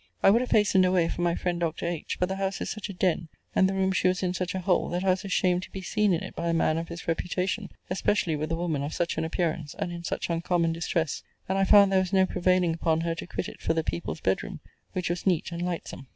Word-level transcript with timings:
I 0.23 0.31
would 0.31 0.41
have 0.41 0.49
hastened 0.49 0.83
away 0.83 1.07
for 1.09 1.21
my 1.21 1.35
friend 1.35 1.59
Doctor 1.59 1.85
H., 1.85 2.17
but 2.19 2.27
the 2.27 2.37
house 2.37 2.59
is 2.59 2.71
such 2.71 2.89
a 2.89 2.93
den, 2.93 3.27
and 3.53 3.69
the 3.69 3.75
room 3.75 3.91
she 3.91 4.07
was 4.07 4.23
in 4.23 4.33
such 4.33 4.55
a 4.55 4.59
hole, 4.59 4.89
that 4.89 5.03
I 5.03 5.11
was 5.11 5.23
ashamed 5.23 5.61
to 5.61 5.71
be 5.71 5.83
seen 5.83 6.11
in 6.11 6.23
it 6.23 6.35
by 6.35 6.47
a 6.49 6.55
man 6.55 6.79
of 6.79 6.87
his 6.87 7.07
reputation, 7.07 7.69
especially 7.87 8.35
with 8.35 8.51
a 8.51 8.55
woman 8.55 8.81
of 8.81 8.95
such 8.95 9.19
an 9.19 9.25
appearance, 9.25 9.75
and 9.77 9.91
in 9.91 10.03
such 10.03 10.31
uncommon 10.31 10.73
distress; 10.73 11.21
and 11.47 11.55
I 11.55 11.65
found 11.65 11.91
there 11.91 11.99
was 11.99 12.13
no 12.13 12.25
prevailing 12.25 12.73
upon 12.73 13.01
her 13.01 13.13
to 13.13 13.27
quit 13.27 13.47
it 13.47 13.61
for 13.61 13.75
the 13.75 13.83
people's 13.83 14.21
bed 14.21 14.41
room, 14.41 14.59
which 14.93 15.07
was 15.11 15.27
neat 15.27 15.51
and 15.51 15.61
lightsome. 15.61 16.07